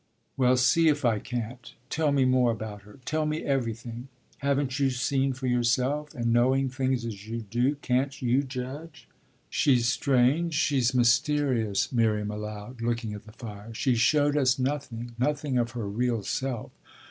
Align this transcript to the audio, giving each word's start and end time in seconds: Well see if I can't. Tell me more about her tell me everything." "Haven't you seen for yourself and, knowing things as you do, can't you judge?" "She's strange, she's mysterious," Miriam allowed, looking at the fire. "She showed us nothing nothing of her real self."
Well 0.35 0.57
see 0.57 0.87
if 0.87 1.05
I 1.05 1.19
can't. 1.19 1.75
Tell 1.91 2.11
me 2.11 2.25
more 2.25 2.49
about 2.51 2.81
her 2.81 2.97
tell 3.05 3.27
me 3.27 3.43
everything." 3.43 4.07
"Haven't 4.39 4.79
you 4.79 4.89
seen 4.89 5.31
for 5.33 5.45
yourself 5.45 6.15
and, 6.15 6.33
knowing 6.33 6.69
things 6.69 7.05
as 7.05 7.27
you 7.27 7.41
do, 7.41 7.75
can't 7.83 8.19
you 8.19 8.41
judge?" 8.41 9.07
"She's 9.47 9.87
strange, 9.87 10.55
she's 10.55 10.95
mysterious," 10.95 11.91
Miriam 11.91 12.31
allowed, 12.31 12.81
looking 12.81 13.13
at 13.13 13.25
the 13.27 13.31
fire. 13.33 13.75
"She 13.75 13.93
showed 13.93 14.35
us 14.35 14.57
nothing 14.57 15.11
nothing 15.19 15.59
of 15.59 15.73
her 15.73 15.87
real 15.87 16.23
self." 16.23 16.71